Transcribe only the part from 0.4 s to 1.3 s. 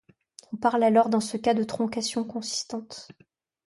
On parle alors dans